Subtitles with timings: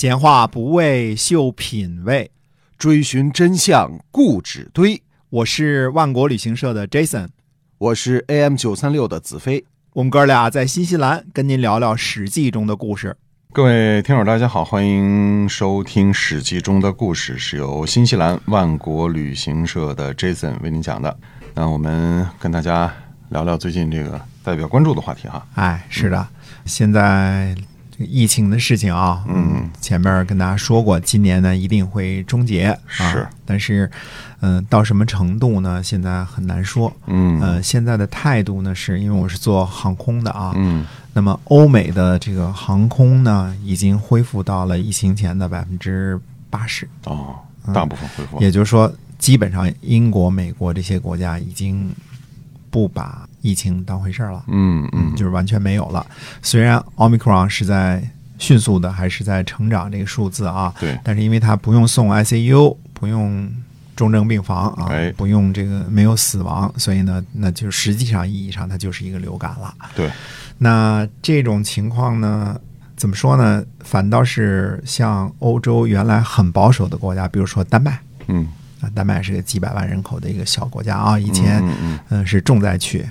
[0.00, 2.30] 闲话不为秀品味，
[2.78, 5.02] 追寻真相固执堆。
[5.28, 7.26] 我是万国旅行社的 Jason，
[7.78, 9.64] 我是 AM 九三六的子飞。
[9.94, 13.16] 我们哥俩在新西兰跟您聊聊《史记》中的故事。
[13.52, 21.18] 各位听友，大家好，欢迎收听《史记》中的故事，是由新西兰万国旅行社的 Jason 为您讲的。
[21.54, 22.94] 那我们跟大家
[23.30, 25.44] 聊聊最近这个代表关注的话题哈。
[25.56, 26.24] 哎，是的，
[26.66, 27.52] 现在
[27.98, 32.78] 这个疫情的事情啊，嗯，前面跟大家说过，今年呢一定会终结，啊、
[33.12, 33.90] 是，但是，
[34.40, 35.82] 嗯、到什么程度呢？
[35.82, 36.92] 现在很难说。
[37.06, 47.34] 嗯呃，现在的态度呢，是因为我是做航空的啊，嗯那么欧美的这个航空呢，已经恢复到了疫情前的百分之八十，哦，
[47.74, 48.40] 大部分恢复。
[48.40, 51.92] 也就是说，基本上英国、美国这些国家已经
[52.70, 56.04] 不把疫情当回事儿了，嗯嗯，就是完全没有了。
[56.42, 58.02] 虽然奥密克戎是在
[58.38, 63.50] 迅速的还是在成长这个数字啊，对，但是因为它不用送 ICU，不用
[63.96, 69.74] 重症病房啊哎，不用这个没有死亡，所以呢，那就实际上意义上它就是一个流感了。
[69.94, 70.10] 对，
[70.58, 72.56] 那这种情况呢，
[72.96, 73.64] 怎么说呢？
[73.80, 77.98] 反倒是像欧洲原来很保守的国家，比如说丹麦。
[78.28, 78.46] 嗯
[78.80, 81.62] 啊，丹麦是个几百万人口的一个小国家啊，以前
[82.08, 83.06] 嗯是重灾区，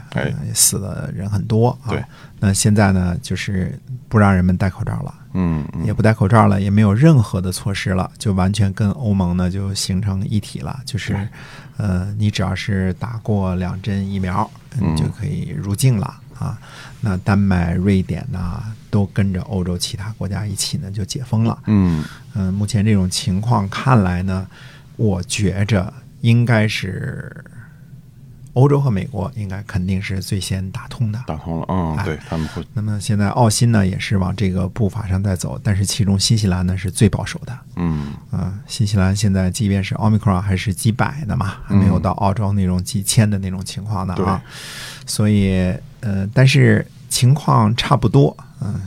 [0.53, 1.89] 死的人很多啊。
[1.89, 2.03] 对，
[2.39, 5.13] 那现在呢，就是不让人们戴口罩了。
[5.39, 10.79] 嗯嗯也不戴口罩了，也没有任何的措施了，就完全跟欧盟呢就形成一体了。
[10.83, 11.15] 就是，
[11.75, 16.57] 呃，你只要是打过两针疫苗，嗯你就可以入境了啊。
[17.01, 21.59] 那丹麦、瑞典呐、都跟着欧洲其他国家一起呢就解封了。
[21.67, 24.47] 嗯嗯、目前这种情况看来呢，
[24.97, 27.45] 我觉着应该是
[28.53, 31.23] 欧洲和美国应该肯定是最先打通的。
[31.27, 31.65] 打通了。
[31.69, 32.65] 嗯，哎对他们会。
[32.73, 37.55] 那么现在澳新呢也是往这个步伐上在走，但是其中新西兰呢是最保守的。
[37.75, 44.41] 嗯啊、新西兰现在即便是奥密克戎还是几百的嘛，还没有到澳洲那种几千的那种情况呢啊。
[45.05, 48.81] 所以呃，但是情况差不多，嗯、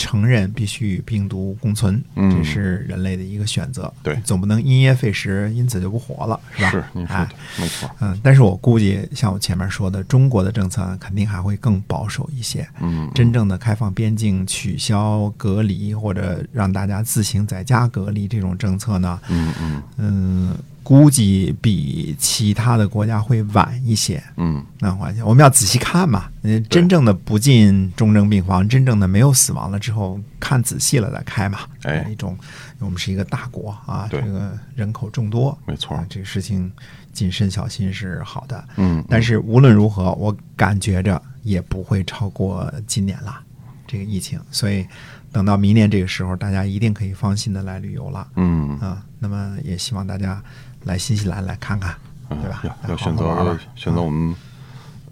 [0.00, 3.92] 承认必须与病毒共存，嗯这是人类的一个选择。
[4.02, 6.70] 对总不能因噎废食，因此就不活了，是吧？
[6.70, 7.90] 是您说哎的没错。
[8.00, 12.66] 嗯，但是我估计，像我前面说的，中国的政策肯定还会更保守一些。
[12.80, 24.22] 嗯，真正的开放边境、取消隔离或者让大家自行在家隔离这种政策呢，嗯嗯嗯，估计比其他的国家会晚一些。
[24.36, 31.60] 嗯那环境我们要仔细看嘛，嗯，真正的不进重症病房，真正的没有死亡了之后，看仔细了再开嘛。
[31.82, 32.36] 哎一种
[32.78, 36.72] 我们是一个大国啊，这个人口众多，没错啊这个事情
[37.12, 38.64] 谨慎小心是好的。
[38.76, 43.38] 嗯，但是无论如何，我感觉着也不会超过今年了，
[43.86, 44.40] 这个疫情。
[44.50, 44.86] 所以
[45.30, 49.04] 等到明年这个时候，大家一定可以放心的来旅游了嗯啊。
[49.18, 50.42] 那么也希望大家
[50.84, 51.94] 来新西兰来看看，
[52.30, 52.62] 嗯对吧？
[52.64, 54.34] 要要选择选择我们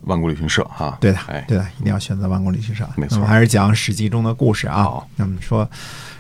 [0.03, 0.97] 万国旅行社哈。
[1.01, 2.89] 对的哎，，对的，一定要选择万国旅行社。
[2.97, 5.09] 没错还是讲《史记》中的故事啊好。
[5.17, 5.69] 那么说，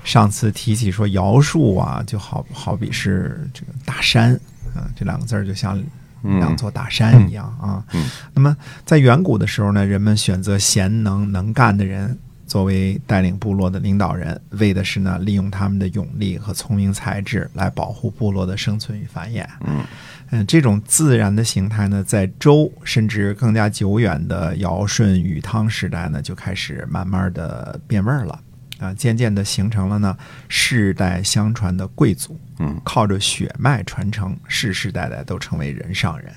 [0.05, 4.35] 上次提起说尧舜啊，就好好比是这个大山，
[4.75, 5.83] 啊，这两个字儿就像
[6.23, 7.83] 嗯两座大山一样啊。
[7.93, 8.55] 嗯那么
[8.85, 19.47] 在远古的时候呢，人们选择贤能能干的人作为带领部落的领导人，为的是呢利用他们的勇力和聪明才智来保护部落的生存与繁衍。
[19.65, 19.85] 嗯
[20.31, 28.41] 嗯，这种自然的形态呢，在周甚至更加久远的尧舜禹汤时代呢，就开始慢慢的变味儿了。
[28.79, 30.17] 啊，渐渐的形成了呢
[30.49, 36.33] 世代相传的贵族，嗯靠着血脉传承，世世代代都成为人上人。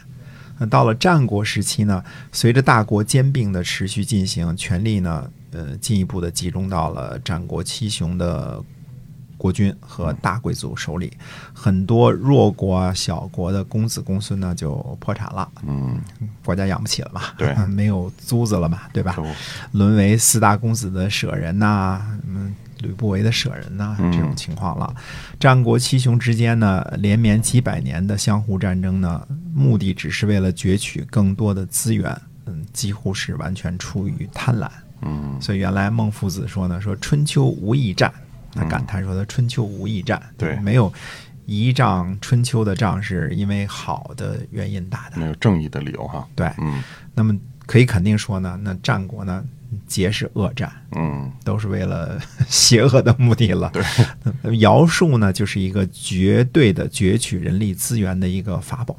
[0.57, 8.63] 那到了战国时期呢，随着大国兼并的持续进行，权力呢，呃，进一步的集中到了战国七雄的
[9.37, 11.11] 国君和大贵族手里，
[11.53, 15.99] 很多弱国啊、小国的公子公孙呢就破产了，嗯，
[16.45, 19.17] 国家养不起了嘛，对 没有租子了嘛，对吧？
[19.71, 24.95] 沦为四大公子的舍人呐、嗯，吕不韦的舍人呐、嗯这种情况了。
[25.39, 32.15] 战国七雄之间呢，连绵几百年的相互战争呢，目的只是为了攫取更多的资源，
[32.45, 34.69] 嗯，几乎是完全出于贪婪。
[35.01, 38.11] 嗯所以原来孟夫子说呢，说春秋无义战，
[38.53, 40.91] 他感叹说他春秋无义战，对没有
[41.45, 46.27] 一仗春秋的仗是因为好的原因打的，没有正义的理由哈。
[46.35, 46.51] 对。
[46.59, 46.83] 嗯
[47.13, 49.43] 那么可以肯定说呢，那战国呢，
[49.87, 53.69] 皆是恶战，嗯都是为了 邪恶的目的了。
[53.73, 53.83] 对，
[54.23, 58.95] 那 么尧术呢，就是一个绝对的攫取人力资源的一个法宝。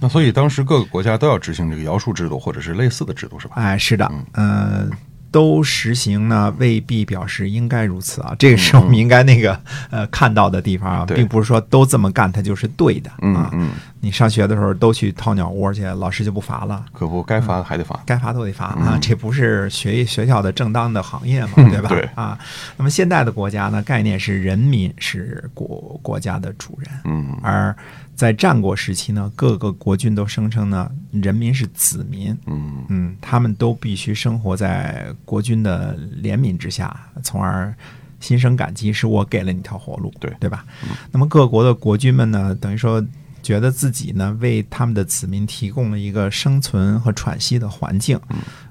[0.00, 3.54] 那所以当时各个国家都要执行这个尧术制度或者是类似的制度是吧？
[3.56, 4.88] 哎，是的，呃，
[5.30, 8.34] 都实行呢，未必表示应该如此啊。
[8.38, 9.60] 这个是我们应该那个
[9.90, 13.18] 呃看到的地方啊，并不是说都这么干，它就是对的啊。
[13.22, 16.84] 嗯嗯，你上学的时候都去掏鸟窝去，老师就不罚了。
[16.92, 18.00] 可不该罚还得罚。
[18.06, 21.88] 该罚都得罚啊，这不是学学校的正当的行业嘛，对吧？
[21.88, 22.38] 对啊，
[22.76, 27.74] 那么现代的国家呢，概念是人民是国国家的主人，嗯而
[28.18, 32.84] 在战国时期呢，各个国君都声称呢，人民是子民，嗯。
[32.88, 37.72] 嗯，他们都必须生活在国君的怜悯之下，从而
[38.18, 40.34] 心生感激，是我给了你条活路，对。
[40.40, 40.66] 对吧？
[41.12, 43.00] 那么各国的国君们呢，等于说
[43.48, 48.20] 觉得自己呢为他们的子民提供了一个生存和喘息的环境，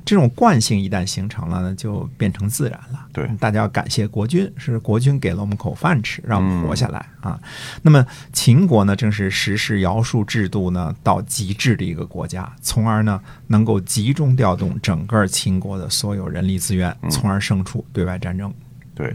[0.05, 3.03] 这种惯性一旦形成了呢，就变成自然了。
[3.11, 7.39] 对大家要感谢国君，是国君给了我们口饭吃，让我们活下来啊。
[7.81, 18.53] 那么秦国呢，正是实施徭戍制度呢到极致的一个国家，从而呢能够集中调动整个秦国的所有人力资源，从而胜出对外战争。
[18.93, 19.11] 对。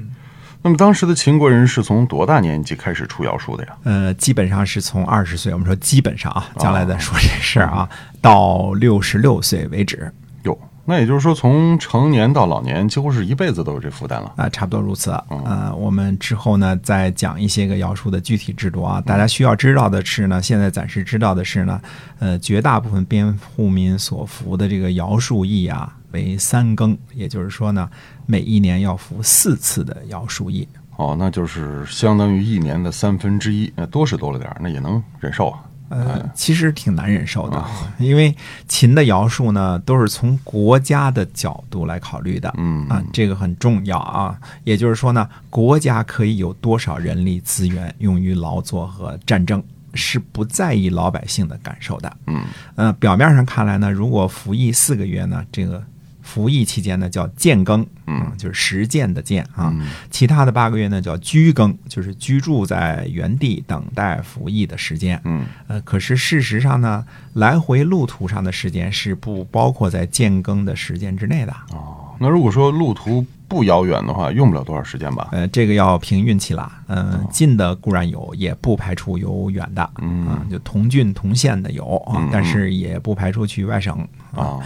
[0.64, 3.76] 那么当时的秦国人是从多大年纪开始出徭戍的呀？
[3.82, 7.88] 呃，基本上是从二十岁，我们说基本上啊，将来再说这事儿啊，
[8.20, 10.12] 到六十六岁为止
[10.44, 14.32] 哟，那也就是说，从成年到老年，几乎是一辈子都有这负担了。
[14.36, 15.10] 啊、差不多如此。
[15.44, 19.00] 呃，我们之后呢再讲一些个徭戍的具体制度啊。
[19.04, 21.80] 大家需要知道的是呢，现在暂时知道的是呢，
[22.20, 27.88] 呃，绝大部分边户民所服的这个徭戍役啊为三更，也就是说呢，
[28.26, 30.66] 每一年要服四次的徭戍役。
[30.96, 35.58] 哦，那就是相当于一年的三分之一，那多是多了点儿，那也能忍受啊。
[35.88, 37.62] 呃，其实挺难忍受的，
[37.98, 38.34] 因为
[38.66, 44.38] 秦的徭戍呢，都是从国家的角度来考虑的，嗯啊，这个很重要啊。
[44.64, 49.62] 也就是说呢，国家可以有多少人力资源用于劳作和战争，
[49.92, 52.16] 是不在意老百姓的感受的。
[52.26, 52.42] 嗯，
[52.76, 55.84] 呃，表面上看来呢，如果服役四个月呢，这个
[56.22, 59.70] 服役期间呢叫建更，嗯，就是实践的践啊。
[59.74, 65.20] 嗯其他的八个月呢叫居更，就是居住在原地等待服役的时间。
[65.24, 67.04] 嗯呃，可是事实上呢，
[67.34, 71.52] 来回路途上的时间是不包括在建更的时间之内的。
[71.70, 75.28] 哦，那如果说路途不遥远的话，用不了多少时间吧？
[75.32, 76.80] 呃，这个要凭运气啦。
[76.86, 79.90] 嗯、近的固然有，也不排除有远的。
[80.00, 83.98] 嗯啊，就同郡同县的有啊嗯，但是也不排除去外省
[84.34, 84.40] 啊。
[84.40, 84.60] 啊，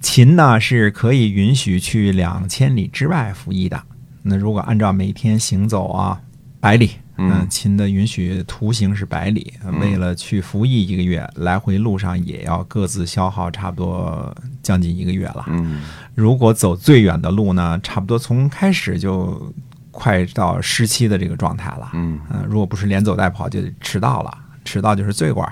[0.00, 3.82] 秦呢是可以允许去两千里之外服役的。
[4.22, 6.20] 那如果按照每天行走啊
[6.60, 15.44] 百里，嗯秦的允许徒行是百里，为了去服役一个月，来回路上也要各自消耗差不多将近一个月了。
[15.48, 15.82] 嗯
[16.14, 19.52] 如果走最远的路呢，差不多从开始就
[19.90, 21.90] 快到失期的这个状态了。
[21.94, 24.32] 嗯，嗯，如果不是连走带跑，就得迟到了，
[24.64, 25.48] 迟到就是罪过。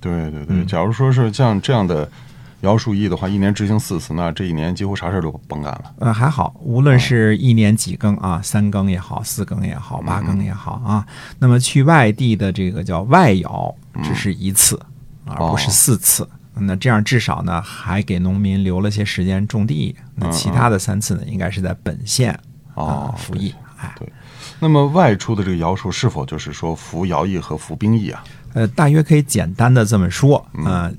[0.00, 0.56] 对对对。
[0.56, 2.10] 嗯假如说是像这样的
[2.62, 5.94] 徭戍役的话，一年执行四次，那这一年几乎啥事儿都甭干了。
[5.98, 11.06] 呃，还好，无论是一年几更啊，三更也好，四更也好，八更也好啊，
[11.38, 14.78] 那么去外地的这个叫外徭，只是一次，
[15.24, 16.28] 而不是四次。
[16.54, 19.96] 那这样至少呢，还给农民留了些时间种地。
[20.14, 22.38] 那其他的三次呢，应该是在本县
[22.74, 23.54] 哦啊服役。
[23.78, 23.94] 哎，
[24.58, 28.22] 那么外出的这个徭戍是否就是说服徭役和服兵役啊？
[28.52, 30.92] 呃，大约可以简单的这么说，呃，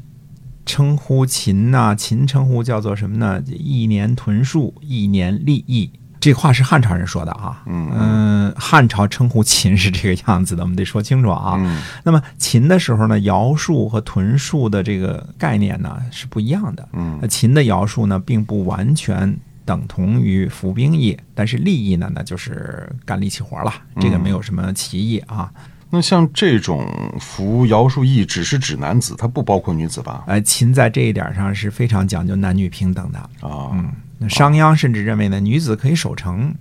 [0.71, 3.43] 称呼秦呐、秦称呼叫做什么呢？
[3.45, 5.91] 一年屯戍，一年利益。
[6.21, 11.55] 这话是汉朝人说的啊，嗯嗯、汉朝称呼秦是这个样子的，我们得说清楚啊。
[11.57, 16.87] 嗯那么秦的时候呢，徭戍和屯戍的这个概念呢是不一样的。
[16.93, 19.35] 嗯那秦的徭戍呢，并不完全
[19.65, 25.51] 等同于服兵役，但是利益呢，那就是干力气活了，这个没有什么歧义啊。
[25.93, 26.87] 那像这种
[27.19, 30.23] 服徭戍役只是指男子，它不包括女子吧？
[30.25, 33.19] 呃，秦在这一点上是非常讲究男女平等的。
[33.45, 36.55] 啊，嗯，那商鞅甚至认为呢，女子可以守城，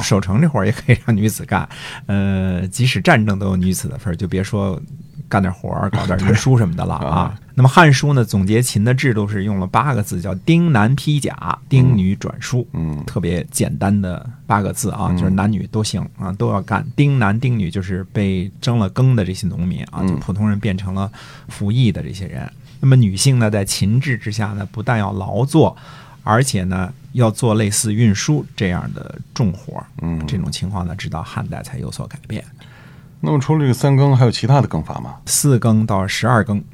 [0.00, 1.68] 守城这活儿也可以让女子干。
[2.06, 4.80] 呃，即使战争都有女子的份儿，就别说
[5.28, 7.34] 干点活儿、搞点 运输什么的了啊啊。
[7.60, 12.66] 那么《汉书》呢，总结秦的制度是用了八个字，叫“丁男披甲，丁女转输”。
[12.72, 16.82] 嗯特别简单的八个字啊，嗯就是男女都行啊，都要干。
[16.96, 21.12] 丁男丁女就是被征了耕的这些农民啊，嗯就普通人变成了
[21.48, 22.50] 服役的这些人。
[22.80, 25.76] 那么女性呢，在秦制之下呢，不但要劳作，
[26.22, 29.86] 而且呢要做类似运输这样的重活儿。
[30.00, 32.42] 嗯，这种情况呢，直到汉代才有所改变。
[33.20, 35.16] 那么除了这个三更，还有其他的更法吗？
[35.26, 36.64] 四更到十二更，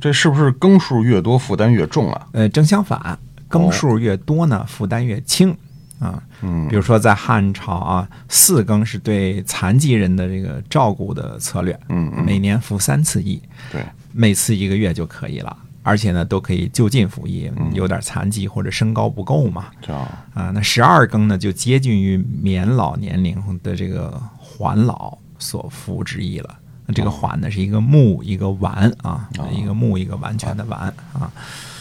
[0.00, 2.26] 这是不是更数越多负担越重啊？
[2.32, 5.50] 呃，正相反，更数越多呢，负担越轻
[5.98, 6.22] 啊。
[6.42, 13.40] 嗯比如说在汉朝啊，四更是对残疾人的这个照顾的策略，嗯嗯，每年服三次役，
[13.70, 15.56] 对，每次一个月就可以了。
[15.84, 19.66] 而且呢都可以就近服役，有点残疾或者身高不够嘛，
[20.32, 26.56] 啊，那十二更呢就接近于免老年龄的这个还老所服之役了。
[26.92, 30.78] 那这个缓呢是一个木一个完啊，一个木一个完全的完
[31.14, 31.32] 啊。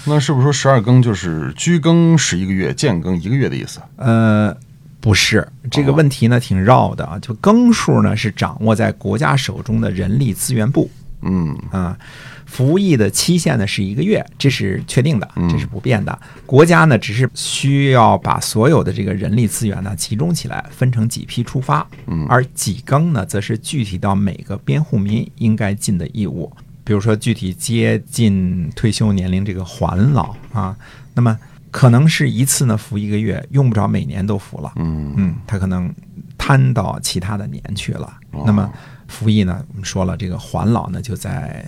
[0.05, 3.81] 那是不是说十二更就是居更十一个月，建更一个月的意思？
[3.97, 4.55] 呃，
[4.99, 7.19] 不是，这个问题呢挺绕的啊。
[7.19, 10.89] 就更数呢是掌握在国家手中的人力资源部，
[11.21, 11.97] 嗯啊，
[12.45, 16.17] 服役的期限呢是一个月，这是确定的，嗯这是不变的。
[16.45, 26.51] 国家呢只是需要把所有的这个人力资源呢集中起来，分成几批出发，嗯而几更呢则是具体到每个编户民应该尽的义务。
[26.83, 30.75] 比如说具体接近退休年龄这个还老啊，
[31.13, 31.37] 那么
[31.69, 34.73] 可能是一次呢服一个月，用不着每年都服了。
[34.75, 35.93] 嗯嗯，他可能
[36.37, 38.11] 摊到其他的年去了。
[38.31, 38.69] 哦那么
[39.11, 41.63] 服役呢，我们说了，这个还老呢就在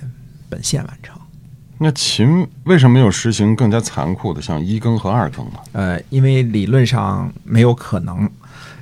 [0.49, 1.15] 本县完成。
[1.77, 5.53] 那秦为什么没有实行更加残酷的像一更和二更呢？
[5.73, 8.29] 呃，因为理论上没有可能，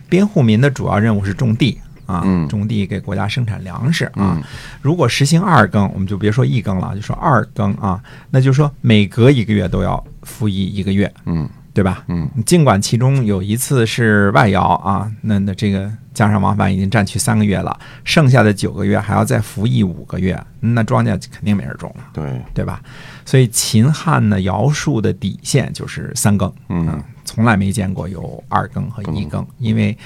[0.08, 4.38] 边户民的主要任务是种地啊，嗯种地给国家生产粮食啊。
[4.38, 4.44] 嗯
[4.82, 8.00] 如果实行二更，我们就别说一更了，就说二更啊，
[8.30, 12.04] 那就是说每隔一个月都要服役一个月，嗯对吧？
[12.08, 22.82] 嗯尽管其中有一次是外摇啊，那那这个加上往返已经占去三个月了，剩下的九个月还要再服役五个月，那庄稼肯定没人种了，对，对吧？
[23.26, 29.98] 所以秦汉呢徭戍的底线就是三更，嗯从来没见过有二更和一更，因为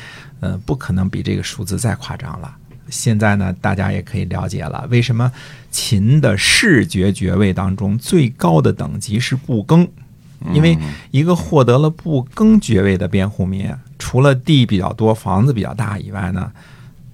[0.41, 2.55] 呃不可能比这个数字再夸张了。
[2.89, 5.31] 现在呢，大家也可以了解了，为什么
[5.71, 9.87] 秦的视觉爵位当中最高的等级是不更？
[10.53, 10.77] 因为
[11.11, 16.51] 一个获得了不更爵位的边户民，除了地比较多、房子比较大以外呢，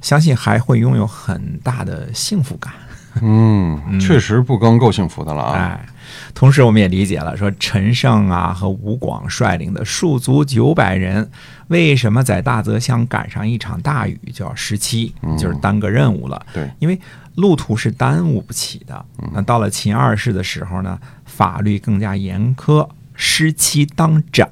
[0.01, 2.73] 相信还会拥有很大的幸福感。
[3.21, 5.57] 嗯，确实不更够幸福的了啊。
[5.57, 5.85] 哎，
[6.33, 11.29] 同时我们也理解了，说陈胜啊和吴广率领的戍卒九百人，
[11.67, 16.41] 为什么在大泽乡赶上一场大雨就要失期，就是耽搁任务了。
[16.53, 16.97] 对，因为
[17.35, 19.05] 路途是耽误不起的。
[19.33, 22.87] 那到了秦二世的时候呢，法律更加严苛。
[23.23, 24.51] 失期当斩，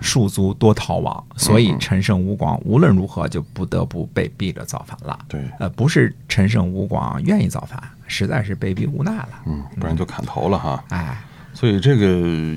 [0.00, 5.18] 戍卒多逃亡，所以陈胜、吴广无论如何就不得不被逼着造反了。
[5.28, 9.28] 对，呃，不是陈胜、吴广愿意造反，实在是被逼无奈了。
[9.44, 10.82] 嗯，不然就砍头了哈。
[10.88, 11.22] 哎，
[11.52, 12.06] 所以这个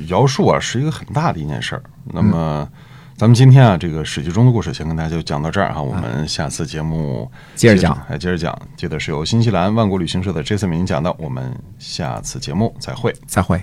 [0.08, 1.84] 徭戍啊，是一个很大的一件事儿。
[2.06, 2.66] 那么，
[3.18, 5.82] 咱们今天啊，这个《史记》中的故事，先跟大家就讲到这儿哈。
[5.82, 8.58] 我们下次节目接着讲，哎，接着讲。
[8.78, 11.14] 记得是由新西兰万国旅行社的 Jason 为您讲的。
[11.20, 13.14] 我们下次节目再会。
[13.28, 13.62] 再会。